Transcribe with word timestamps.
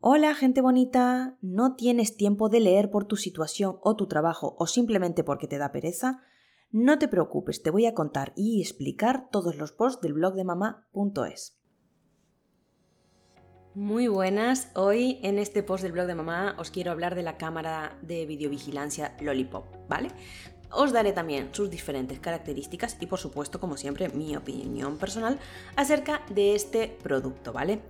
Hola, 0.00 0.36
gente 0.36 0.60
bonita. 0.60 1.36
¿No 1.42 1.74
tienes 1.74 2.16
tiempo 2.16 2.48
de 2.48 2.60
leer 2.60 2.88
por 2.88 3.06
tu 3.06 3.16
situación 3.16 3.80
o 3.82 3.96
tu 3.96 4.06
trabajo 4.06 4.54
o 4.56 4.68
simplemente 4.68 5.24
porque 5.24 5.48
te 5.48 5.58
da 5.58 5.72
pereza? 5.72 6.22
No 6.70 7.00
te 7.00 7.08
preocupes, 7.08 7.64
te 7.64 7.72
voy 7.72 7.84
a 7.84 7.94
contar 7.94 8.32
y 8.36 8.62
explicar 8.62 9.28
todos 9.32 9.56
los 9.56 9.72
posts 9.72 10.00
del 10.00 10.12
blog 10.12 10.34
de 10.34 10.44
mamá.es. 10.44 11.58
Muy 13.74 14.06
buenas, 14.06 14.70
hoy 14.76 15.18
en 15.24 15.40
este 15.40 15.64
post 15.64 15.82
del 15.82 15.90
blog 15.90 16.06
de 16.06 16.14
mamá 16.14 16.54
os 16.60 16.70
quiero 16.70 16.92
hablar 16.92 17.16
de 17.16 17.24
la 17.24 17.36
cámara 17.36 17.98
de 18.00 18.24
videovigilancia 18.24 19.16
Lollipop, 19.20 19.66
¿vale? 19.88 20.10
Os 20.70 20.92
daré 20.92 21.10
también 21.10 21.48
sus 21.50 21.70
diferentes 21.70 22.20
características 22.20 22.96
y 23.00 23.06
por 23.06 23.18
supuesto, 23.18 23.58
como 23.58 23.76
siempre, 23.76 24.10
mi 24.10 24.36
opinión 24.36 24.96
personal 24.96 25.40
acerca 25.74 26.22
de 26.30 26.54
este 26.54 26.96
producto, 27.02 27.52
¿vale? 27.52 27.80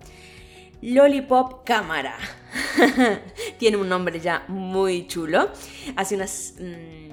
Lollipop 0.83 1.65
Cámara. 1.65 2.17
Tiene 3.59 3.77
un 3.77 3.89
nombre 3.89 4.21
ya 4.21 4.45
muy 4.49 5.07
chulo. 5.07 5.51
Hace 5.97 6.15
unas... 6.15 6.55
Mm, 6.61 7.09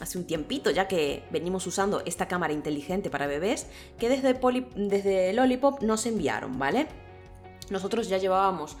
hace 0.00 0.18
un 0.18 0.24
tiempito 0.24 0.70
ya 0.70 0.88
que 0.88 1.22
venimos 1.30 1.66
usando 1.66 2.02
esta 2.04 2.26
cámara 2.26 2.52
inteligente 2.52 3.08
para 3.08 3.28
bebés 3.28 3.68
que 3.98 4.08
desde, 4.08 4.36
desde 4.74 5.32
Lollipop 5.32 5.80
nos 5.82 6.06
enviaron, 6.06 6.58
¿vale? 6.58 6.88
Nosotros 7.70 8.08
ya 8.08 8.18
llevábamos 8.18 8.76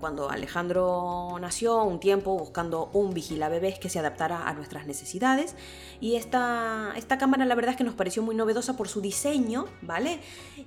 cuando 0.00 0.30
Alejandro 0.30 1.36
nació, 1.40 1.84
un 1.84 2.00
tiempo 2.00 2.36
buscando 2.36 2.90
un 2.92 3.12
bebés 3.12 3.78
que 3.78 3.88
se 3.88 3.98
adaptara 3.98 4.48
a 4.48 4.54
nuestras 4.54 4.86
necesidades. 4.86 5.54
Y 6.00 6.16
esta, 6.16 6.94
esta 6.96 7.18
cámara 7.18 7.44
la 7.44 7.54
verdad 7.54 7.72
es 7.72 7.76
que 7.76 7.84
nos 7.84 7.94
pareció 7.94 8.22
muy 8.22 8.34
novedosa 8.34 8.76
por 8.76 8.88
su 8.88 9.00
diseño, 9.00 9.66
¿vale? 9.82 10.20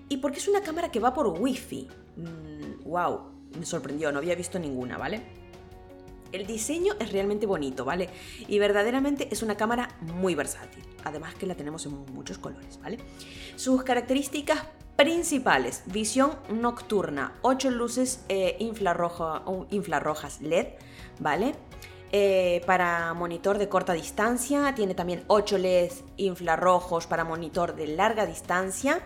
Y 0.07 0.17
porque 0.17 0.37
es 0.37 0.47
una 0.47 0.61
cámara 0.61 0.91
que 0.91 0.99
va 0.99 1.13
por 1.13 1.27
wifi. 1.27 1.87
wow, 2.85 3.19
mm, 3.19 3.59
me 3.59 3.65
sorprendió, 3.65 4.11
no 4.11 4.19
había 4.19 4.35
visto 4.35 4.59
ninguna, 4.59 4.97
¿vale? 4.97 5.21
El 6.31 6.47
diseño 6.47 6.93
es 6.99 7.11
realmente 7.11 7.45
bonito, 7.45 7.85
¿vale? 7.85 8.09
Y 8.47 8.57
verdaderamente 8.59 9.27
es 9.31 9.43
una 9.43 9.55
cámara 9.55 9.89
muy 10.01 10.35
versátil. 10.35 10.83
Además 11.03 11.35
que 11.35 11.45
la 11.45 11.55
tenemos 11.55 11.85
en 11.85 12.05
muchos 12.13 12.37
colores, 12.39 12.79
¿vale? 12.81 12.97
Sus 13.55 13.83
características 13.83 14.63
principales. 15.03 15.83
Visión 15.87 16.31
nocturna, 16.49 17.33
8 17.41 17.71
luces 17.71 18.23
eh, 18.29 18.55
infrarrojas 18.59 20.39
LED, 20.41 20.67
¿vale? 21.19 21.55
Eh, 22.13 22.61
para 22.65 23.13
monitor 23.13 23.57
de 23.57 23.67
corta 23.67 23.91
distancia, 23.91 24.73
tiene 24.75 24.95
también 24.95 25.25
8 25.27 25.57
LEDs 25.57 26.03
infrarrojos 26.15 27.05
para 27.05 27.25
monitor 27.25 27.75
de 27.75 27.87
larga 27.87 28.25
distancia. 28.25 29.01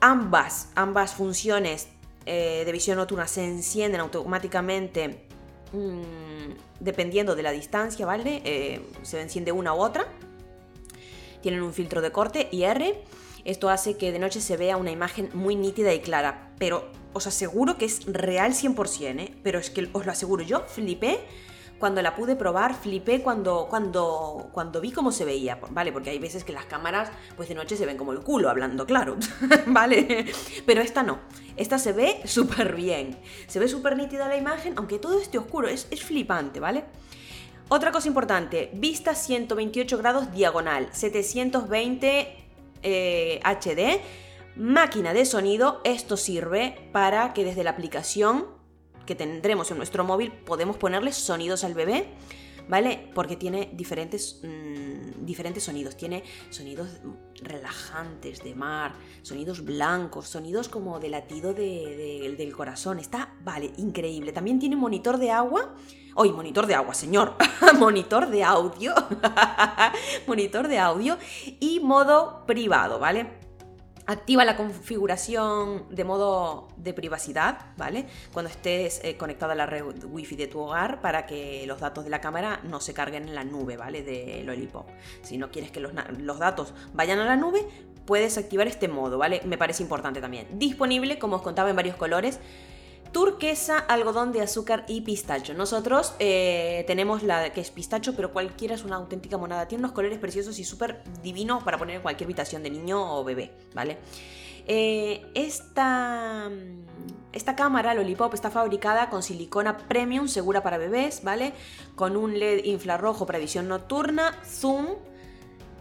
Ambas, 0.00 0.70
ambas 0.76 1.12
funciones 1.12 1.88
eh, 2.24 2.62
de 2.64 2.72
visión 2.72 2.96
nocturna 2.96 3.26
se 3.26 3.44
encienden 3.44 4.00
automáticamente 4.00 5.26
mm, 5.74 6.80
dependiendo 6.80 7.34
de 7.34 7.42
la 7.42 7.50
distancia, 7.50 8.06
¿vale? 8.06 8.80
se 9.02 9.20
enciende 9.20 9.52
una 9.52 9.74
u 9.74 9.78
otra. 9.78 10.06
Tienen 11.42 11.60
un 11.60 11.74
filtro 11.74 12.00
de 12.00 12.12
corte 12.12 12.48
IR 12.50 13.04
esto 13.44 13.70
hace 13.70 13.96
que 13.96 14.12
de 14.12 14.18
noche 14.18 14.40
se 14.40 14.56
vea 14.56 14.76
una 14.76 14.90
imagen 14.90 15.30
muy 15.34 15.56
nítida 15.56 15.92
y 15.92 16.00
clara, 16.00 16.52
pero 16.58 16.90
os 17.12 17.26
aseguro 17.26 17.76
que 17.78 17.86
es 17.86 18.04
real 18.06 18.52
100%, 18.52 19.20
¿eh? 19.20 19.34
pero 19.42 19.58
es 19.58 19.70
que 19.70 19.88
os 19.92 20.06
lo 20.06 20.12
aseguro, 20.12 20.42
yo 20.42 20.60
flipé 20.60 21.20
cuando 21.80 22.02
la 22.02 22.14
pude 22.14 22.36
probar, 22.36 22.74
flipé 22.74 23.22
cuando, 23.22 23.66
cuando, 23.68 24.50
cuando 24.52 24.80
vi 24.82 24.92
cómo 24.92 25.10
se 25.10 25.24
veía, 25.24 25.58
¿vale? 25.70 25.92
Porque 25.92 26.10
hay 26.10 26.18
veces 26.18 26.44
que 26.44 26.52
las 26.52 26.66
cámaras, 26.66 27.10
pues 27.36 27.48
de 27.48 27.54
noche 27.54 27.76
se 27.76 27.86
ven 27.86 27.96
como 27.96 28.12
el 28.12 28.20
culo, 28.20 28.50
hablando 28.50 28.84
claro, 28.84 29.16
¿vale? 29.66 30.26
Pero 30.66 30.82
esta 30.82 31.02
no, 31.02 31.20
esta 31.56 31.78
se 31.78 31.92
ve 31.92 32.20
súper 32.26 32.76
bien, 32.76 33.16
se 33.46 33.58
ve 33.58 33.66
súper 33.66 33.96
nítida 33.96 34.28
la 34.28 34.36
imagen, 34.36 34.74
aunque 34.76 34.98
todo 34.98 35.18
esté 35.18 35.38
oscuro, 35.38 35.68
es, 35.68 35.88
es 35.90 36.04
flipante, 36.04 36.60
¿vale? 36.60 36.84
Otra 37.68 37.92
cosa 37.92 38.08
importante, 38.08 38.70
vista 38.74 39.14
128 39.14 39.96
grados 39.96 40.32
diagonal, 40.32 40.88
720 40.92 42.39
HD, 42.82 43.78
eh, 43.78 44.02
máquina 44.56 45.12
de 45.12 45.24
sonido, 45.24 45.80
esto 45.84 46.16
sirve 46.16 46.88
para 46.92 47.32
que 47.32 47.44
desde 47.44 47.64
la 47.64 47.70
aplicación 47.70 48.46
que 49.06 49.14
tendremos 49.14 49.70
en 49.70 49.76
nuestro 49.76 50.04
móvil 50.04 50.32
podemos 50.32 50.76
ponerle 50.76 51.12
sonidos 51.12 51.64
al 51.64 51.74
bebé, 51.74 52.08
¿vale? 52.70 53.10
Porque 53.14 53.36
tiene 53.36 53.70
diferentes, 53.72 54.40
mm, 54.44 55.26
diferentes 55.26 55.64
sonidos. 55.64 55.96
Tiene 55.96 56.22
sonidos 56.50 56.88
relajantes 57.42 58.44
de 58.44 58.54
mar, 58.54 58.94
sonidos 59.22 59.64
blancos, 59.64 60.28
sonidos 60.28 60.68
como 60.68 61.00
de 61.00 61.10
latido 61.10 61.52
del 61.52 62.52
corazón. 62.56 63.00
Está, 63.00 63.34
vale, 63.42 63.72
increíble. 63.76 64.32
También 64.32 64.60
tiene 64.60 64.76
monitor 64.76 65.18
de 65.18 65.32
agua. 65.32 65.74
Hoy, 66.14 66.32
monitor 66.32 66.66
de 66.66 66.76
agua, 66.76 66.94
señor. 66.94 67.34
monitor 67.78 68.30
de 68.30 68.44
audio. 68.44 68.94
monitor 70.28 70.68
de 70.68 70.78
audio 70.78 71.18
y 71.58 71.80
modo 71.80 72.44
privado, 72.46 73.00
¿vale? 73.00 73.39
Activa 74.10 74.44
la 74.44 74.56
configuración 74.56 75.84
de 75.88 76.02
modo 76.02 76.66
de 76.76 76.92
privacidad, 76.92 77.66
¿vale? 77.76 78.06
Cuando 78.32 78.50
estés 78.50 79.00
eh, 79.04 79.16
conectado 79.16 79.52
a 79.52 79.54
la 79.54 79.66
red 79.66 79.84
wifi 80.02 80.34
de 80.34 80.48
tu 80.48 80.58
hogar 80.58 81.00
para 81.00 81.26
que 81.26 81.64
los 81.68 81.78
datos 81.78 82.02
de 82.02 82.10
la 82.10 82.20
cámara 82.20 82.58
no 82.64 82.80
se 82.80 82.92
carguen 82.92 83.28
en 83.28 83.36
la 83.36 83.44
nube, 83.44 83.76
¿vale? 83.76 84.02
De 84.02 84.42
Lollipop. 84.42 84.88
Si 85.22 85.38
no 85.38 85.52
quieres 85.52 85.70
que 85.70 85.78
los, 85.78 85.92
los 86.18 86.40
datos 86.40 86.74
vayan 86.92 87.20
a 87.20 87.24
la 87.24 87.36
nube, 87.36 87.64
puedes 88.04 88.36
activar 88.36 88.66
este 88.66 88.88
modo, 88.88 89.16
¿vale? 89.16 89.42
Me 89.44 89.56
parece 89.56 89.84
importante 89.84 90.20
también. 90.20 90.58
Disponible, 90.58 91.20
como 91.20 91.36
os 91.36 91.42
contaba, 91.42 91.70
en 91.70 91.76
varios 91.76 91.94
colores 91.94 92.40
turquesa, 93.12 93.78
algodón 93.78 94.32
de 94.32 94.42
azúcar 94.42 94.84
y 94.88 95.00
pistacho. 95.02 95.54
Nosotros 95.54 96.14
eh, 96.18 96.84
tenemos 96.86 97.22
la 97.22 97.52
que 97.52 97.60
es 97.60 97.70
pistacho, 97.70 98.14
pero 98.14 98.32
cualquiera 98.32 98.74
es 98.74 98.84
una 98.84 98.96
auténtica 98.96 99.38
monada. 99.38 99.66
Tiene 99.68 99.82
unos 99.82 99.92
colores 99.92 100.18
preciosos 100.18 100.58
y 100.58 100.64
súper 100.64 101.02
divinos 101.22 101.62
para 101.62 101.78
poner 101.78 101.96
en 101.96 102.02
cualquier 102.02 102.26
habitación 102.26 102.62
de 102.62 102.70
niño 102.70 103.16
o 103.16 103.24
bebé, 103.24 103.52
¿vale? 103.74 103.98
Eh, 104.66 105.26
esta, 105.34 106.48
esta 107.32 107.56
cámara 107.56 107.94
Lollipop 107.94 108.34
está 108.34 108.50
fabricada 108.50 109.10
con 109.10 109.22
silicona 109.22 109.76
premium 109.76 110.28
segura 110.28 110.62
para 110.62 110.78
bebés, 110.78 111.24
¿vale? 111.24 111.54
Con 111.96 112.16
un 112.16 112.38
LED 112.38 112.64
infrarrojo 112.64 113.26
para 113.26 113.38
visión 113.38 113.68
nocturna, 113.68 114.38
zoom 114.44 114.86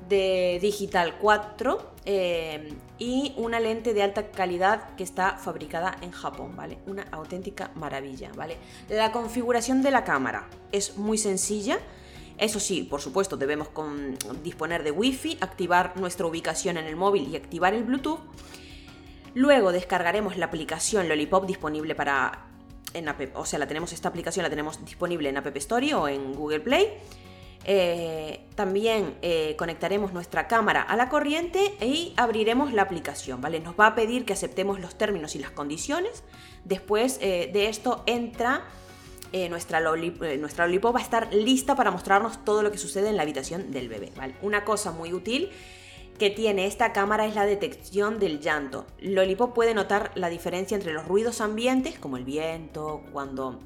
de 0.09 0.59
digital 0.61 1.17
4 1.19 1.93
eh, 2.05 2.73
y 2.97 3.33
una 3.37 3.59
lente 3.59 3.93
de 3.93 4.03
alta 4.03 4.31
calidad 4.31 4.95
que 4.95 5.03
está 5.03 5.37
fabricada 5.37 5.95
en 6.01 6.11
Japón, 6.11 6.55
¿vale? 6.55 6.79
Una 6.87 7.03
auténtica 7.11 7.71
maravilla, 7.75 8.31
¿vale? 8.35 8.57
La 8.89 9.11
configuración 9.11 9.81
de 9.81 9.91
la 9.91 10.03
cámara 10.03 10.49
es 10.71 10.97
muy 10.97 11.17
sencilla. 11.17 11.79
Eso 12.37 12.59
sí, 12.59 12.83
por 12.83 13.01
supuesto, 13.01 13.37
debemos 13.37 13.69
disponer 14.43 14.83
de 14.83 14.91
Wi-Fi, 14.91 15.37
activar 15.41 15.97
nuestra 15.97 16.25
ubicación 16.25 16.77
en 16.77 16.85
el 16.85 16.95
móvil 16.95 17.27
y 17.29 17.35
activar 17.35 17.73
el 17.73 17.83
Bluetooth. 17.83 18.19
Luego 19.35 19.71
descargaremos 19.71 20.37
la 20.37 20.47
aplicación 20.47 21.07
Lollipop 21.07 21.45
disponible 21.45 21.95
para 21.95 22.49
en 22.93 23.07
o 23.35 23.45
sea, 23.45 23.59
la 23.59 23.67
tenemos 23.67 23.93
esta 23.93 24.09
aplicación 24.09 24.43
la 24.43 24.49
tenemos 24.49 24.83
disponible 24.83 25.29
en 25.29 25.37
App 25.37 25.55
Store 25.57 25.93
o 25.93 26.07
en 26.07 26.33
Google 26.33 26.59
Play. 26.61 26.87
Eh, 27.65 28.45
también 28.55 29.15
eh, 29.21 29.55
conectaremos 29.57 30.13
nuestra 30.13 30.47
cámara 30.47 30.81
a 30.81 30.95
la 30.95 31.09
corriente 31.09 31.75
y 31.81 32.13
abriremos 32.15 32.73
la 32.73 32.83
aplicación, 32.83 33.41
¿vale? 33.41 33.59
Nos 33.59 33.79
va 33.79 33.87
a 33.87 33.95
pedir 33.95 34.25
que 34.25 34.33
aceptemos 34.33 34.79
los 34.79 34.97
términos 34.97 35.35
y 35.35 35.39
las 35.39 35.51
condiciones. 35.51 36.23
Después 36.63 37.17
eh, 37.21 37.49
de 37.51 37.67
esto 37.67 38.03
entra 38.05 38.63
nuestra, 39.49 39.79
nuestra 39.79 40.65
Lollipop 40.65 40.95
va 40.95 40.99
a 40.99 41.03
estar 41.03 41.31
lista 41.31 41.75
para 41.75 41.91
mostrarnos 41.91 42.43
todo 42.43 42.63
lo 42.63 42.71
que 42.71 42.79
sucede 42.79 43.09
en 43.09 43.15
la 43.15 43.21
habitación 43.21 43.71
del 43.71 43.87
bebé. 43.87 44.11
Una 44.41 44.65
cosa 44.65 44.91
muy 44.91 45.13
útil 45.13 45.51
que 46.17 46.31
tiene 46.31 46.65
esta 46.65 46.93
cámara 46.93 47.27
es 47.27 47.35
la 47.35 47.45
detección 47.45 48.17
del 48.17 48.39
llanto. 48.39 48.87
Lollipop 48.99 49.53
puede 49.53 49.75
notar 49.75 50.11
la 50.15 50.29
diferencia 50.29 50.73
entre 50.73 50.93
los 50.93 51.07
ruidos 51.07 51.41
ambientes, 51.41 51.99
como 51.99 52.17
el 52.17 52.25
viento, 52.25 53.03
cuando 53.13 53.59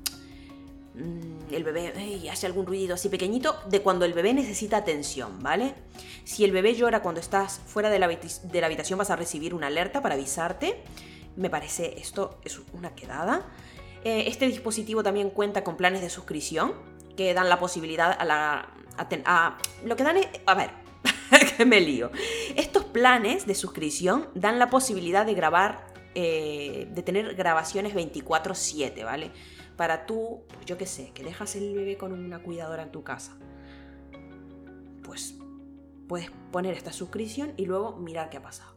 el 1.52 1.64
bebé 1.64 2.30
hace 2.32 2.46
algún 2.46 2.66
ruido 2.66 2.94
así 2.94 3.10
pequeñito, 3.10 3.58
de 3.68 3.82
cuando 3.82 4.06
el 4.06 4.14
bebé 4.14 4.34
necesita 4.34 4.78
atención, 4.78 5.42
¿vale? 5.42 5.74
Si 6.24 6.44
el 6.44 6.52
bebé 6.52 6.76
llora 6.76 7.02
cuando 7.02 7.20
estás 7.20 7.62
fuera 7.66 7.90
de 7.90 8.00
la, 8.00 8.08
de 8.08 8.62
la 8.62 8.68
habitación 8.68 9.00
vas 9.00 9.10
a 9.10 9.16
recibir 9.16 9.54
una 9.54 9.68
alerta 9.68 10.02
para 10.02 10.16
avisarte. 10.16 10.82
Me 11.36 11.50
parece 11.50 11.96
esto 12.00 12.40
es 12.44 12.62
una 12.74 12.94
quedada. 12.94 13.48
Eh, 14.04 14.26
este 14.28 14.48
dispositivo 14.48 15.02
también 15.02 15.30
cuenta 15.30 15.64
con 15.64 15.78
planes 15.78 16.02
de 16.02 16.10
suscripción 16.10 16.74
que 17.16 17.34
dan 17.34 17.50
la 17.50 17.60
posibilidad 17.60 18.16
a 18.18 18.26
la... 18.26 18.70
A, 19.26 19.58
lo 19.86 19.96
que 19.96 20.04
dan 20.04 20.18
es... 20.18 20.28
A 20.46 20.54
ver, 20.54 20.72
que 21.58 21.66
me 21.66 21.80
lío. 21.82 22.12
Estos 22.56 22.84
planes 22.86 23.48
de 23.48 23.56
suscripción 23.56 24.28
dan 24.36 24.60
la 24.60 24.70
posibilidad 24.70 25.26
de 25.26 25.34
grabar, 25.34 25.88
eh, 26.16 26.88
de 26.92 27.02
tener 27.02 27.34
grabaciones 27.36 27.96
24/7, 27.96 29.04
¿vale? 29.04 29.32
Para 29.76 30.06
tú, 30.06 30.44
yo 30.66 30.78
qué 30.78 30.86
sé, 30.86 31.12
que 31.14 31.24
dejas 31.24 31.56
el 31.56 31.74
bebé 31.74 31.98
con 31.98 32.12
una 32.12 32.40
cuidadora 32.40 32.84
en 32.84 32.92
tu 32.92 33.04
casa. 33.04 33.38
Pues 35.04 35.36
puedes 36.08 36.30
poner 36.52 36.76
esta 36.76 36.94
suscripción 36.94 37.54
y 37.58 37.66
luego 37.66 37.98
mirar 37.98 38.30
qué 38.30 38.38
ha 38.38 38.42
pasado. 38.42 38.74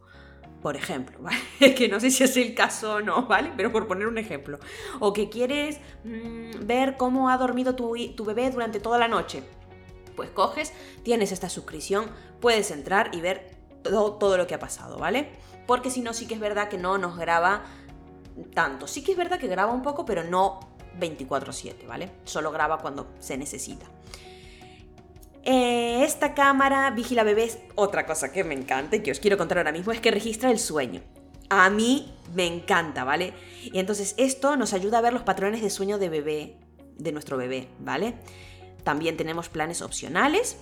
por 0.61 0.75
ejemplo, 0.75 1.19
¿vale? 1.21 1.75
que 1.75 1.87
no 1.87 1.99
sé 1.99 2.09
si 2.09 2.23
es 2.23 2.35
el 2.35 2.55
caso 2.55 2.95
o 2.95 3.01
no, 3.01 3.27
¿vale? 3.27 3.53
Pero 3.55 3.71
por 3.71 3.87
poner 3.87 4.07
un 4.07 4.17
ejemplo. 4.17 4.59
O 4.99 5.13
que 5.13 5.29
quieres 5.29 5.79
mm, 6.03 6.65
ver 6.65 6.97
cómo 6.97 7.29
ha 7.29 7.37
dormido 7.37 7.75
tu, 7.75 7.95
tu 8.15 8.25
bebé 8.25 8.49
durante 8.49 8.79
toda 8.79 8.97
la 8.97 9.07
noche. 9.07 9.43
Pues 10.15 10.31
coges, 10.31 10.73
tienes 11.03 11.31
esta 11.31 11.47
suscripción, 11.47 12.07
puedes 12.41 12.71
entrar 12.71 13.11
y 13.13 13.21
ver 13.21 13.51
todo, 13.83 14.13
todo 14.13 14.35
lo 14.35 14.47
que 14.47 14.55
ha 14.55 14.59
pasado, 14.59 14.97
¿vale? 14.97 15.29
Porque 15.67 15.91
si 15.91 16.01
no, 16.01 16.13
sí 16.13 16.25
que 16.25 16.33
es 16.33 16.39
verdad 16.39 16.69
que 16.69 16.79
no 16.79 16.97
nos 16.97 17.17
graba 17.17 17.63
tanto. 18.53 18.87
Sí 18.87 19.03
que 19.03 19.11
es 19.11 19.17
verdad 19.17 19.39
que 19.39 19.47
graba 19.47 19.71
un 19.71 19.83
poco, 19.83 20.05
pero 20.05 20.23
no 20.23 20.59
24/7, 20.99 21.85
¿vale? 21.87 22.11
Solo 22.25 22.51
graba 22.51 22.79
cuando 22.79 23.07
se 23.19 23.37
necesita. 23.37 23.85
Eh, 25.49 26.03
esta 26.03 26.33
cámara 26.33 26.91
Vigila 26.91 27.23
Bebés, 27.23 27.59
otra 27.75 28.05
cosa 28.05 28.33
que 28.33 28.43
me 28.43 28.53
encanta 28.53 28.97
y 28.97 28.99
que 28.99 29.11
os 29.11 29.19
quiero 29.21 29.37
contar 29.37 29.59
ahora 29.59 29.71
mismo 29.71 29.93
es 29.93 30.01
que 30.01 30.11
registra 30.11 30.51
el 30.51 30.59
sueño. 30.59 31.01
A 31.49 31.69
mí 31.69 32.13
me 32.35 32.45
encanta, 32.45 33.05
¿vale? 33.05 33.33
Y 33.63 33.79
entonces 33.79 34.13
esto 34.17 34.57
nos 34.57 34.73
ayuda 34.73 34.97
a 34.97 35.01
ver 35.01 35.13
los 35.13 35.21
patrones 35.21 35.61
de 35.61 35.69
sueño 35.69 35.99
de 35.99 36.09
bebé, 36.09 36.57
de 36.97 37.11
nuestro 37.13 37.37
bebé, 37.37 37.69
¿vale? 37.79 38.15
También 38.83 39.15
tenemos 39.15 39.47
planes 39.47 39.81
opcionales 39.81 40.57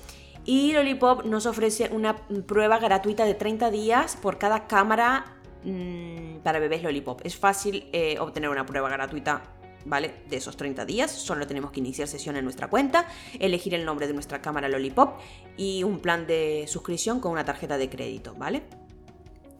y 0.46 0.74
Lollipop 0.74 1.26
nos 1.26 1.48
ofrece 1.48 1.90
una 1.92 2.16
prueba 2.46 2.78
gratuita 2.78 3.26
de 3.26 3.34
30 3.34 3.72
días 3.72 4.16
por 4.16 4.38
cada 4.38 4.68
cámara 4.68 5.26
mm, 5.64 6.42
para 6.44 6.60
bebés 6.60 6.84
Lollipop. 6.84 7.22
Es 7.24 7.36
fácil 7.36 7.90
eh, 7.92 8.18
obtener 8.20 8.52
una 8.52 8.68
prueba 8.68 8.90
gratuita 8.90 9.42
¿vale? 9.86 10.16
De 10.30 10.38
esos 10.38 10.58
30 10.58 10.86
días, 10.86 11.12
solo 11.12 11.48
tenemos 11.48 11.72
que 11.72 11.80
iniciar 11.80 12.08
sesión 12.08 12.36
en 12.36 12.44
nuestra 12.44 12.70
cuenta, 12.70 13.08
elegir 13.40 13.74
el 13.74 13.86
nombre 13.86 14.08
de 14.08 14.14
nuestra 14.14 14.42
cámara 14.42 14.68
Lollipop 14.68 15.20
y 15.56 15.84
un 15.84 16.00
plan 16.00 16.28
de 16.28 16.66
suscripción 16.68 17.20
con 17.20 17.32
una 17.32 17.46
tarjeta 17.46 17.78
de 17.78 17.90
crédito, 17.90 18.36
¿vale? 18.36 18.64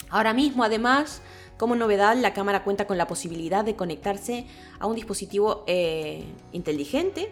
Ahora 0.10 0.34
mismo, 0.34 0.64
además, 0.64 1.22
como 1.58 1.76
novedad, 1.76 2.16
la 2.18 2.34
cámara 2.34 2.64
cuenta 2.64 2.86
con 2.86 2.98
la 2.98 3.08
posibilidad 3.08 3.64
de 3.64 3.76
conectarse 3.76 4.46
a 4.80 4.88
un 4.88 4.96
dispositivo 4.96 5.64
eh, 5.68 6.26
inteligente, 6.52 7.32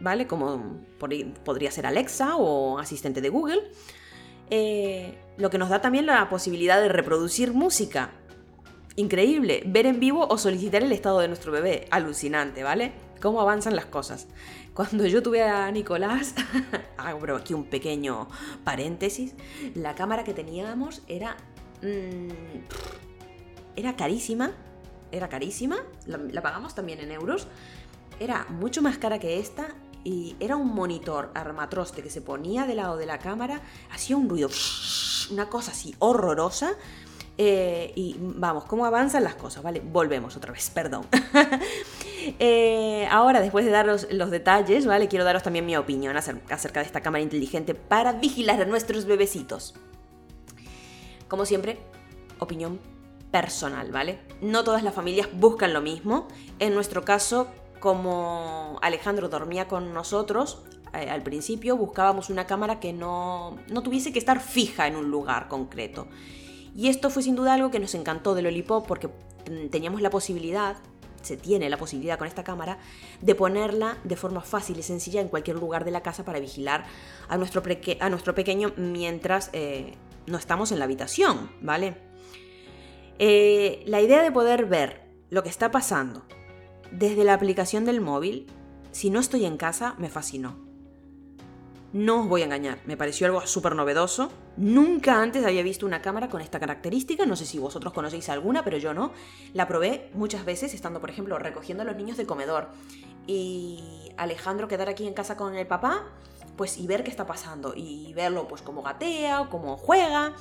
¿vale? 0.00 0.26
Como 0.26 0.80
podría 0.98 1.70
ser 1.70 1.86
Alexa 1.86 2.36
o 2.36 2.78
asistente 2.78 3.20
de 3.20 3.28
Google. 3.28 3.62
Eh, 4.50 5.18
lo 5.38 5.48
que 5.50 5.58
nos 5.58 5.70
da 5.70 5.80
también 5.80 6.06
la 6.06 6.28
posibilidad 6.28 6.80
de 6.80 6.88
reproducir 6.88 7.54
música 7.54 8.10
Increíble, 8.96 9.62
ver 9.66 9.86
en 9.86 9.98
vivo 9.98 10.26
o 10.28 10.38
solicitar 10.38 10.84
el 10.84 10.92
estado 10.92 11.18
de 11.18 11.26
nuestro 11.26 11.50
bebé. 11.50 11.88
Alucinante, 11.90 12.62
¿vale? 12.62 12.92
Cómo 13.20 13.40
avanzan 13.40 13.74
las 13.74 13.86
cosas. 13.86 14.28
Cuando 14.72 15.06
yo 15.06 15.22
tuve 15.22 15.42
a 15.42 15.68
Nicolás, 15.72 16.34
abro 16.96 17.36
aquí 17.36 17.54
un 17.54 17.64
pequeño 17.64 18.28
paréntesis, 18.62 19.34
la 19.74 19.94
cámara 19.94 20.22
que 20.22 20.32
teníamos 20.32 21.02
era... 21.08 21.36
Mm, 21.82 22.28
era 23.76 23.96
carísima, 23.96 24.52
era 25.10 25.28
carísima, 25.28 25.78
la, 26.06 26.42
pagamos 26.42 26.76
también 26.76 27.00
en 27.00 27.10
euros, 27.10 27.48
era 28.20 28.46
mucho 28.48 28.82
más 28.82 28.98
cara 28.98 29.18
que 29.18 29.40
esta 29.40 29.74
y 30.04 30.36
era 30.38 30.54
un 30.54 30.72
monitor 30.74 31.32
armatroste 31.34 32.02
que 32.02 32.10
se 32.10 32.20
ponía 32.20 32.66
del 32.66 32.76
lado 32.76 32.96
de 32.96 33.06
la 33.06 33.18
cámara, 33.18 33.62
hacía 33.90 34.16
un 34.16 34.28
ruido, 34.28 34.48
una 35.30 35.48
cosa 35.48 35.72
así 35.72 35.94
horrorosa 35.98 36.76
eh, 37.36 37.92
y 37.96 38.16
vamos, 38.18 38.64
cómo 38.64 38.86
avanzan 38.86 39.24
las 39.24 39.34
cosas, 39.34 39.62
¿vale? 39.62 39.80
Volvemos 39.80 40.36
otra 40.36 40.52
vez, 40.52 40.70
perdón. 40.70 41.06
Eh, 42.38 43.06
ahora, 43.10 43.42
después 43.42 43.66
de 43.66 43.70
daros 43.70 44.06
los 44.10 44.30
detalles, 44.30 44.86
¿vale? 44.86 45.08
Quiero 45.08 45.26
daros 45.26 45.42
también 45.42 45.66
mi 45.66 45.76
opinión 45.76 46.16
acerca 46.16 46.80
de 46.80 46.86
esta 46.86 47.02
cámara 47.02 47.22
inteligente 47.22 47.74
para 47.74 48.12
vigilar 48.12 48.62
a 48.62 48.64
nuestros 48.64 49.04
bebecitos. 49.04 49.74
Como 51.28 51.44
siempre, 51.44 51.80
opinión 52.38 52.80
personal, 53.30 53.92
¿vale? 53.92 54.20
No 54.40 54.64
todas 54.64 54.82
las 54.82 54.94
familias 54.94 55.28
buscan 55.34 55.74
lo 55.74 55.82
mismo. 55.82 56.26
En 56.60 56.74
nuestro 56.74 57.04
caso, 57.04 57.48
como 57.78 58.78
Alejandro 58.80 59.28
dormía 59.28 59.68
con 59.68 59.92
nosotros, 59.92 60.62
eh, 60.94 61.10
al 61.10 61.22
principio 61.22 61.76
buscábamos 61.76 62.30
una 62.30 62.46
cámara 62.46 62.80
que 62.80 62.94
no, 62.94 63.58
no 63.68 63.82
tuviese 63.82 64.14
que 64.14 64.18
estar 64.18 64.40
fija 64.40 64.86
en 64.86 64.96
un 64.96 65.10
lugar 65.10 65.48
concreto. 65.48 66.08
Y 66.74 66.88
esto 66.88 67.10
fue 67.10 67.22
sin 67.22 67.36
duda 67.36 67.54
algo 67.54 67.70
que 67.70 67.78
nos 67.78 67.94
encantó 67.94 68.34
de 68.34 68.42
Lollipop 68.42 68.86
porque 68.86 69.08
teníamos 69.70 70.02
la 70.02 70.10
posibilidad, 70.10 70.76
se 71.22 71.36
tiene 71.36 71.70
la 71.70 71.76
posibilidad 71.76 72.18
con 72.18 72.26
esta 72.26 72.42
cámara, 72.42 72.78
de 73.20 73.34
ponerla 73.34 73.96
de 74.02 74.16
forma 74.16 74.40
fácil 74.40 74.78
y 74.78 74.82
sencilla 74.82 75.20
en 75.20 75.28
cualquier 75.28 75.56
lugar 75.56 75.84
de 75.84 75.92
la 75.92 76.02
casa 76.02 76.24
para 76.24 76.40
vigilar 76.40 76.84
a 77.28 77.36
nuestro, 77.36 77.62
a 78.00 78.10
nuestro 78.10 78.34
pequeño 78.34 78.72
mientras 78.76 79.50
eh, 79.52 79.94
no 80.26 80.36
estamos 80.36 80.72
en 80.72 80.80
la 80.80 80.86
habitación, 80.86 81.50
¿vale? 81.60 81.96
Eh, 83.18 83.84
la 83.86 84.00
idea 84.00 84.22
de 84.22 84.32
poder 84.32 84.66
ver 84.66 85.04
lo 85.30 85.44
que 85.44 85.48
está 85.48 85.70
pasando 85.70 86.24
desde 86.90 87.24
la 87.24 87.34
aplicación 87.34 87.84
del 87.84 88.00
móvil, 88.00 88.46
si 88.90 89.10
no 89.10 89.20
estoy 89.20 89.44
en 89.44 89.56
casa, 89.56 89.94
me 89.98 90.08
fascinó. 90.08 90.73
No 91.94 92.22
os 92.22 92.28
voy 92.28 92.42
a 92.42 92.46
engañar, 92.46 92.80
me 92.86 92.96
pareció 92.96 93.28
algo 93.28 93.46
súper 93.46 93.76
novedoso. 93.76 94.28
Nunca 94.56 95.22
antes 95.22 95.44
había 95.44 95.62
visto 95.62 95.86
una 95.86 96.02
cámara 96.02 96.28
con 96.28 96.40
esta 96.40 96.58
característica, 96.58 97.24
no 97.24 97.36
sé 97.36 97.46
si 97.46 97.60
vosotros 97.60 97.92
conocéis 97.92 98.28
alguna, 98.30 98.64
pero 98.64 98.78
yo 98.78 98.92
no. 98.92 99.12
La 99.52 99.68
probé 99.68 100.10
muchas 100.12 100.44
veces 100.44 100.74
estando, 100.74 101.00
por 101.00 101.10
ejemplo, 101.10 101.38
recogiendo 101.38 101.82
a 101.82 101.86
los 101.86 101.94
niños 101.94 102.16
del 102.16 102.26
comedor 102.26 102.70
y 103.28 104.10
Alejandro 104.16 104.66
quedar 104.66 104.88
aquí 104.88 105.06
en 105.06 105.14
casa 105.14 105.36
con 105.36 105.54
el 105.54 105.68
papá, 105.68 106.08
pues 106.56 106.78
y 106.78 106.88
ver 106.88 107.04
qué 107.04 107.10
está 107.10 107.26
pasando 107.26 107.74
y 107.76 108.12
verlo 108.12 108.48
pues 108.48 108.60
cómo 108.60 108.82
gatea 108.82 109.42
o 109.42 109.48
cómo 109.48 109.76
juega. 109.76 110.34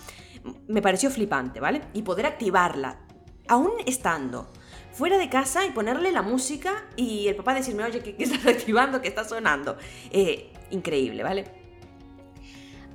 Me 0.67 0.81
pareció 0.81 1.11
flipante, 1.11 1.59
¿vale? 1.59 1.83
Y 1.93 2.01
poder 2.01 2.25
activarla, 2.25 3.05
aún 3.47 3.73
estando 3.85 4.49
fuera 4.91 5.17
de 5.17 5.29
casa 5.29 5.65
y 5.65 5.71
ponerle 5.71 6.11
la 6.11 6.21
música 6.21 6.85
y 6.95 7.27
el 7.27 7.35
papá 7.35 7.53
decirme, 7.53 7.83
oye, 7.83 7.99
¿qué, 7.99 8.15
estás 8.17 8.45
activando? 8.47 9.01
¿Qué 9.01 9.07
está 9.07 9.23
sonando? 9.23 9.77
Eh, 10.11 10.51
increíble, 10.73 11.23
¿vale? 11.23 11.45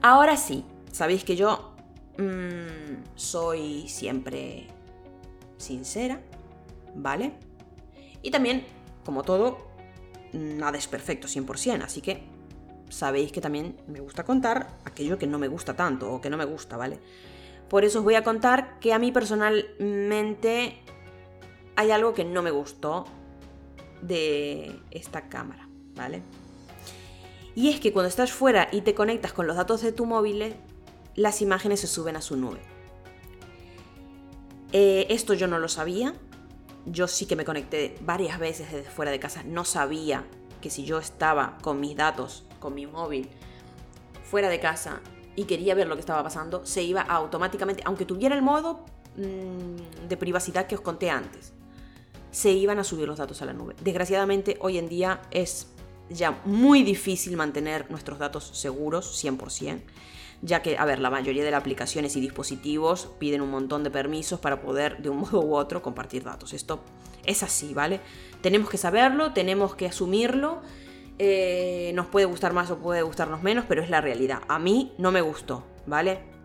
Ahora 0.02 0.36
sí, 0.36 0.64
sabéis 0.92 1.25
que 1.25 1.36
yo 1.36 1.75
mm, 2.19 3.16
soy 3.16 3.88
siempre 3.88 4.66
sincera, 5.56 6.20
¿vale? 6.94 7.32
Y 8.22 8.30
también, 8.30 8.64
como 9.04 9.22
todo, 9.22 9.58
nada 10.32 10.78
es 10.78 10.86
perfecto 10.86 11.26
100%, 11.26 11.82
así 11.82 12.00
que 12.00 12.22
sabéis 12.88 13.32
que 13.32 13.40
también 13.40 13.76
me 13.86 14.00
gusta 14.00 14.25
contar 14.25 14.78
aquello 14.84 15.19
que 15.19 15.26
no 15.26 15.38
me 15.38 15.48
gusta 15.48 15.75
tanto 15.75 16.12
o 16.12 16.20
que 16.20 16.30
no 16.30 16.36
me 16.36 16.44
gusta, 16.44 16.76
¿vale? 16.76 16.98
Por 17.69 17.84
eso 17.84 17.98
os 17.98 18.04
voy 18.04 18.14
a 18.14 18.25
contar 18.25 18.78
que 18.80 18.92
a 18.92 18.98
mí 18.98 19.12
personalmente 19.12 20.78
hay 21.76 21.90
algo 21.90 22.14
que 22.14 22.25
no 22.25 22.42
me 22.42 22.50
gustó 22.50 23.04
de 24.00 24.80
esta 24.90 25.28
cámara, 25.28 25.69
¿vale? 25.94 26.22
Y 27.59 27.71
es 27.71 27.81
que 27.81 27.93
cuando 27.93 28.09
estás 28.09 28.31
fuera 28.31 28.69
y 28.71 28.83
te 28.83 28.95
conectas 28.95 29.33
con 29.33 29.49
los 29.49 29.57
datos 29.57 29.83
de 29.83 29.91
tu 29.91 30.07
móvil, 30.07 30.55
las 31.17 31.43
imágenes 31.43 31.81
se 31.81 31.88
suben 31.88 32.15
a 32.15 32.23
su 32.23 32.37
nube. 32.37 32.61
Eh, 34.71 35.09
esto 35.11 35.35
yo 35.35 35.49
no 35.49 35.59
lo 35.59 35.67
sabía. 35.67 36.15
Yo 36.87 37.09
sí 37.09 37.27
que 37.27 37.35
me 37.35 37.45
conecté 37.45 37.99
varias 38.03 38.38
veces 38.38 38.71
desde 38.71 38.88
fuera 38.88 39.11
de 39.11 39.19
casa. 39.19 39.43
No 39.43 39.65
sabía 39.65 40.25
que 40.61 40.71
si 40.71 40.85
yo 40.85 40.99
estaba 40.99 41.59
con 41.61 41.81
mis 41.81 41.97
datos, 41.97 42.45
con 42.61 42.77
mi 42.77 42.87
móvil, 42.87 43.29
fuera 44.23 44.49
de 44.49 44.61
casa 44.61 45.00
y 45.35 45.47
quería 45.47 45.75
ver 45.75 45.88
lo 45.88 45.97
que 45.97 46.00
estaba 46.00 46.23
pasando, 46.23 46.65
se 46.65 46.85
iba 46.85 47.00
automáticamente, 47.00 47.83
aunque 47.85 48.05
tuviera 48.05 48.37
el 48.37 48.43
modo 48.43 48.85
mm, 49.17 50.07
de 50.07 50.17
privacidad 50.17 50.69
que 50.69 50.77
os 50.77 50.81
conté 50.81 51.11
antes, 51.11 51.55
se 52.31 52.53
iban 52.53 52.79
a 52.79 52.85
subir 52.85 53.09
los 53.09 53.19
datos 53.19 53.43
a 53.43 53.47
la 53.47 53.53
nube. 53.53 53.75
Desgraciadamente 53.83 54.59
hoy 54.61 54.79
en 54.79 54.88
día 54.88 55.23
es 55.33 55.73
ya 56.11 56.41
muy 56.45 56.83
difícil 56.83 57.37
mantener 57.37 57.91
nuestros 57.91 58.19
datos 58.19 58.50
seguros 58.55 59.23
100%, 59.25 59.81
ya 60.43 60.62
que, 60.62 60.79
a 60.79 60.85
ver, 60.85 61.00
la 61.00 61.11
mayoría 61.11 61.45
de 61.45 61.50
las 61.50 61.61
aplicaciones 61.61 62.17
y 62.17 62.21
dispositivos 62.21 63.09
piden 63.19 63.41
un 63.41 63.50
montón 63.50 63.83
de 63.83 63.91
permisos 63.91 64.38
para 64.41 64.61
poder 64.61 64.99
de 64.99 65.11
un 65.11 65.19
modo 65.21 65.41
u 65.41 65.55
otro 65.55 65.83
compartir 65.83 66.25
datos. 66.25 66.53
Esto 66.53 66.81
es 67.25 67.43
así, 67.43 67.75
¿vale? 67.75 68.00
Tenemos 68.41 68.71
que 68.71 68.79
saberlo, 68.79 69.33
tenemos 69.33 69.75
que 69.75 69.87
asumirlo. 69.87 70.61
Eh, 71.19 71.91
nos 71.95 72.07
puede 72.07 72.27
gustar 72.27 72.53
más 72.53 72.71
o 72.71 72.79
puede 72.79 73.03
gustarnos 73.03 73.43
menos, 73.43 73.65
pero 73.69 73.83
es 73.83 73.91
la 73.91 74.00
realidad. 74.00 74.41
A 74.49 74.59
mí 74.59 74.93
no 74.99 75.11
me 75.11 75.21
gustó, 75.21 75.65
¿vale? 75.87 76.38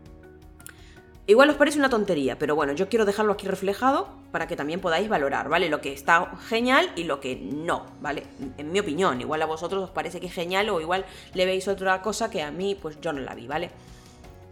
Igual 1.26 1.50
os 1.50 1.56
parece 1.56 1.80
una 1.80 1.90
tontería, 1.90 2.38
pero 2.38 2.54
bueno, 2.54 2.74
yo 2.74 2.90
quiero 2.90 3.06
dejarlo 3.06 3.32
aquí 3.32 3.48
reflejado 3.48 4.10
para 4.34 4.46
que 4.46 4.58
también 4.58 4.82
podáis 4.82 5.08
valorar, 5.08 5.48
¿vale? 5.48 5.70
Lo 5.70 5.80
que 5.80 5.94
está 5.94 6.36
genial 6.50 6.92
y 6.98 7.06
lo 7.06 7.22
que 7.22 7.38
no, 7.38 7.86
¿vale? 8.02 8.24
En 8.58 8.74
mi 8.74 8.80
opinión, 8.82 9.22
igual 9.22 9.42
a 9.42 9.46
vosotros 9.46 9.84
os 9.84 9.90
parece 9.90 10.20
que 10.20 10.28
es 10.28 10.34
genial 10.34 10.70
o 10.70 10.82
igual 10.82 11.06
le 11.34 11.46
veis 11.46 11.70
otra 11.70 12.02
cosa 12.02 12.30
que 12.30 12.42
a 12.42 12.52
mí 12.52 12.76
pues 12.76 13.00
yo 13.00 13.14
no 13.14 13.22
la 13.22 13.36
vi, 13.36 13.48
¿vale? 13.48 13.72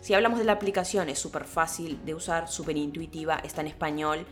Si 0.02 0.14
hablamos 0.14 0.40
de 0.40 0.46
la 0.46 0.54
aplicación 0.54 1.10
es 1.10 1.20
súper 1.20 1.44
fácil 1.44 2.00
de 2.06 2.16
usar, 2.16 2.48
súper 2.48 2.78
intuitiva, 2.78 3.42
está 3.44 3.60
en 3.60 3.68
español 3.68 4.26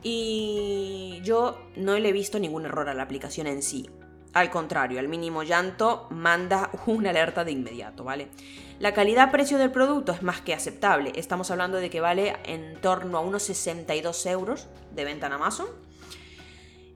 y 0.00 1.20
yo 1.24 1.58
no 1.74 1.98
le 1.98 2.08
he 2.08 2.12
visto 2.12 2.38
ningún 2.38 2.66
error 2.66 2.88
a 2.88 2.94
la 2.94 3.02
aplicación 3.02 3.48
en 3.48 3.62
sí. 3.62 3.90
Al 4.34 4.50
contrario, 4.50 4.98
al 5.00 5.08
mínimo 5.08 5.42
llanto 5.42 6.08
manda 6.10 6.70
una 6.86 7.10
alerta 7.10 7.44
de 7.44 7.52
inmediato, 7.52 8.04
¿vale? 8.04 8.28
La 8.80 8.92
calidad-precio 8.92 9.56
del 9.58 9.70
producto 9.70 10.12
es 10.12 10.22
más 10.22 10.40
que 10.40 10.52
aceptable. 10.52 11.12
Estamos 11.14 11.50
hablando 11.50 11.78
de 11.78 11.88
que 11.88 12.00
vale 12.00 12.36
en 12.44 12.80
torno 12.80 13.18
a 13.18 13.20
unos 13.20 13.44
62 13.44 14.26
euros 14.26 14.66
de 14.92 15.04
venta 15.04 15.28
en 15.28 15.32
Amazon. 15.34 15.66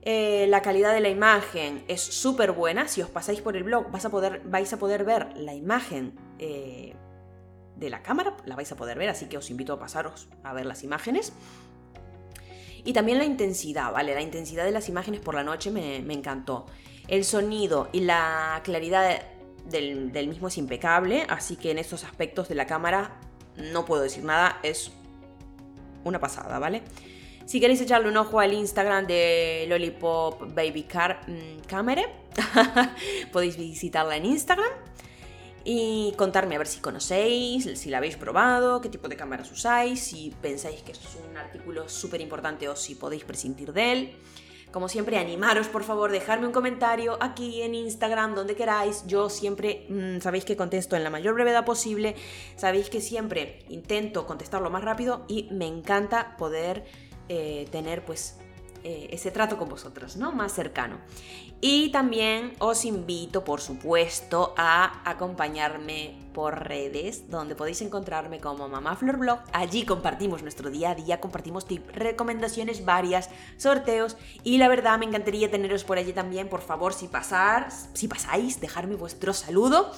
Eh, 0.01 0.47
la 0.49 0.61
calidad 0.61 0.93
de 0.93 0.99
la 0.99 1.09
imagen 1.09 1.83
es 1.87 2.01
súper 2.01 2.51
buena. 2.51 2.87
Si 2.87 3.01
os 3.01 3.09
pasáis 3.09 3.41
por 3.41 3.55
el 3.55 3.63
blog 3.63 3.89
vais 3.89 4.73
a 4.73 4.77
poder 4.77 5.03
ver 5.05 5.37
la 5.37 5.53
imagen 5.53 6.19
eh, 6.37 6.95
de 7.77 7.89
la 7.89 8.03
cámara, 8.03 8.35
la 8.45 8.55
vais 8.55 8.71
a 8.71 8.75
poder 8.75 8.97
ver, 8.97 9.09
así 9.09 9.27
que 9.27 9.37
os 9.37 9.49
invito 9.49 9.73
a 9.73 9.79
pasaros 9.79 10.27
a 10.43 10.53
ver 10.53 10.65
las 10.65 10.83
imágenes. 10.83 11.33
Y 12.83 12.93
también 12.93 13.17
la 13.17 13.25
intensidad, 13.25 13.91
¿vale? 13.91 14.13
La 14.13 14.21
intensidad 14.21 14.63
de 14.63 14.71
las 14.71 14.89
imágenes 14.89 15.19
por 15.21 15.35
la 15.35 15.43
noche 15.43 15.71
me, 15.71 15.97
encantó. 16.13 16.65
El 17.09 17.25
sonido 17.25 17.89
y 17.91 18.01
la 18.01 18.61
claridad 18.63 19.23
del, 19.65 20.11
mismo 20.27 20.47
es 20.47 20.57
impecable, 20.59 21.25
así 21.27 21.55
que 21.55 21.71
en 21.71 21.79
estos 21.79 22.03
aspectos 22.03 22.47
de 22.49 22.55
la 22.55 22.67
cámara 22.67 23.19
no 23.57 23.83
puedo 23.83 24.03
decir 24.03 24.23
nada, 24.23 24.59
es 24.61 24.91
una 26.03 26.19
pasada, 26.19 26.59
¿vale? 26.59 26.83
Si 27.45 27.59
queréis 27.59 27.81
echarle 27.81 28.09
un 28.09 28.17
ojo 28.17 28.39
al 28.39 28.53
Instagram 28.53 29.07
de 29.07 29.65
Lollipop 29.67 30.53
Baby 30.53 30.83
Car 30.83 31.21
mm, 31.27 31.65
Camera, 31.67 32.03
podéis 33.33 33.57
visitarla 33.57 34.15
en 34.15 34.27
Instagram 34.27 34.69
y 35.65 36.13
contarme 36.15 36.55
a 36.55 36.57
ver 36.59 36.67
si 36.67 36.79
conocéis, 36.79 37.79
si 37.79 37.89
la 37.89 37.97
habéis 37.97 38.17
probado, 38.17 38.81
qué 38.81 38.89
tipo 38.89 39.07
de 39.07 39.15
cámaras 39.15 39.51
usáis, 39.51 39.99
si 39.99 40.31
pensáis 40.43 40.83
que 40.83 40.91
es 40.91 40.99
un 41.27 41.35
artículo 41.37 41.89
súper 41.89 42.21
importante 42.21 42.69
o 42.69 42.75
si 42.75 42.93
podéis 42.93 43.23
prescindir 43.23 43.73
de 43.73 43.91
él. 43.91 44.15
Como 44.71 44.87
siempre, 44.87 45.17
animaros 45.17 45.67
por 45.67 45.83
favor, 45.83 46.11
dejarme 46.11 46.45
un 46.45 46.53
comentario 46.53 47.17
aquí 47.21 47.63
en 47.63 47.73
Instagram, 47.73 48.35
donde 48.35 48.55
queráis. 48.55 49.03
Yo 49.07 49.29
siempre 49.29 49.87
mm, 49.89 50.19
sabéis 50.19 50.45
que 50.45 50.55
contesto 50.55 50.95
en 50.95 51.03
la 51.03 51.09
mayor 51.09 51.33
brevedad 51.33 51.65
posible. 51.65 52.15
Sabéis 52.55 52.89
que 52.89 53.01
siempre 53.01 53.65
intento 53.69 54.27
contestar 54.27 54.61
lo 54.61 54.69
más 54.69 54.83
rápido 54.83 55.25
y 55.27 55.47
me 55.51 55.65
encanta 55.65 56.37
poder 56.37 56.83
eh, 57.29 57.67
tener 57.71 58.05
pues 58.05 58.37
eh, 58.83 59.09
ese 59.11 59.31
trato 59.31 59.57
con 59.57 59.69
vosotros, 59.69 60.15
¿no? 60.17 60.31
Más 60.31 60.53
cercano. 60.53 60.97
Y 61.61 61.91
también 61.91 62.53
os 62.59 62.85
invito, 62.85 63.43
por 63.43 63.59
supuesto, 63.59 64.53
a 64.55 65.01
acompañarme 65.09 66.17
por 66.33 66.67
redes, 66.67 67.29
donde 67.29 67.55
podéis 67.55 67.81
encontrarme 67.81 68.39
como 68.39 68.69
Mamá 68.69 68.95
Flor 68.95 69.17
Blog. 69.17 69.39
Allí 69.51 69.83
compartimos 69.83 70.41
nuestro 70.41 70.69
día 70.69 70.91
a 70.91 70.95
día, 70.95 71.19
compartimos 71.19 71.65
tips, 71.65 71.93
recomendaciones 71.93 72.85
varias, 72.85 73.29
sorteos 73.57 74.15
y 74.45 74.57
la 74.57 74.69
verdad 74.69 74.97
me 74.97 75.05
encantaría 75.05 75.51
teneros 75.51 75.83
por 75.83 75.97
allí 75.97 76.13
también. 76.13 76.47
Por 76.47 76.61
favor, 76.61 76.93
si 76.93 77.09
pasar, 77.09 77.69
si 77.93 78.07
pasáis, 78.07 78.61
dejarme 78.61 78.95
vuestro 78.95 79.33
saludo. 79.33 79.91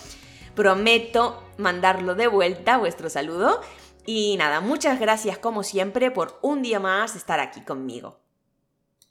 Prometo 0.55 1.43
mandarlo 1.57 2.15
de 2.15 2.27
vuelta, 2.27 2.79
vuestro 2.79 3.07
saludo. 3.11 3.61
Y 4.05 4.35
nada, 4.38 4.61
muchas 4.61 5.00
gracias 5.00 5.38
como 5.38 5.61
siempre 5.61 6.09
por 6.09 6.39
un 6.41 6.63
día 6.63 6.79
más 6.79 7.15
estar 7.15 7.39
aquí 7.39 7.61
conmigo. 7.61 8.19